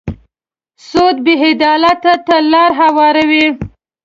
سود 0.87 1.15
بې 1.25 1.33
عدالتۍ 1.47 2.15
ته 2.25 2.35
لاره 2.51 2.75
هواروي. 2.79 3.45